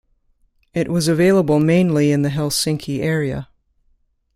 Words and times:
It 0.73 0.87
was 0.87 1.07
available 1.07 1.59
mainly 1.59 2.11
in 2.11 2.23
the 2.23 2.29
Helsinki 2.29 3.01
area. 3.03 3.49